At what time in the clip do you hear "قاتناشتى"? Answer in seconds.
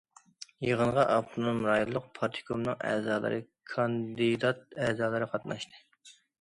5.37-5.89